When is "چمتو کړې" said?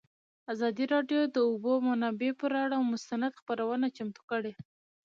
3.97-4.53